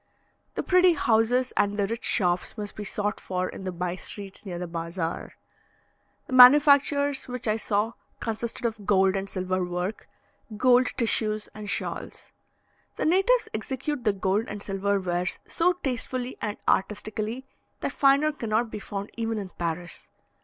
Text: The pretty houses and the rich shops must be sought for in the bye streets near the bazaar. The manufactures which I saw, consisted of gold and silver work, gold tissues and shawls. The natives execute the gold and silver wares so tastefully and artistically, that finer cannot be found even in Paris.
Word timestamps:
The 0.55 0.63
pretty 0.63 0.93
houses 0.93 1.53
and 1.55 1.77
the 1.77 1.85
rich 1.85 2.03
shops 2.03 2.57
must 2.57 2.75
be 2.75 2.83
sought 2.83 3.19
for 3.19 3.47
in 3.47 3.65
the 3.65 3.71
bye 3.71 3.97
streets 3.97 4.47
near 4.47 4.57
the 4.57 4.65
bazaar. 4.65 5.33
The 6.25 6.33
manufactures 6.33 7.27
which 7.27 7.47
I 7.47 7.57
saw, 7.57 7.93
consisted 8.19 8.65
of 8.65 8.87
gold 8.87 9.15
and 9.15 9.29
silver 9.29 9.63
work, 9.63 10.07
gold 10.57 10.87
tissues 10.97 11.49
and 11.53 11.69
shawls. 11.69 12.31
The 12.95 13.05
natives 13.05 13.47
execute 13.53 14.03
the 14.03 14.11
gold 14.11 14.45
and 14.47 14.63
silver 14.63 14.99
wares 14.99 15.37
so 15.47 15.73
tastefully 15.73 16.35
and 16.41 16.57
artistically, 16.67 17.45
that 17.81 17.91
finer 17.91 18.31
cannot 18.31 18.71
be 18.71 18.79
found 18.79 19.11
even 19.17 19.37
in 19.37 19.49
Paris. 19.59 20.09